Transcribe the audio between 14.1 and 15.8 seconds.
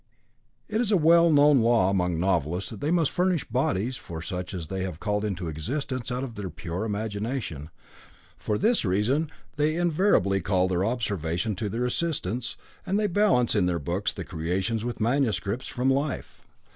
the creations with the transcripts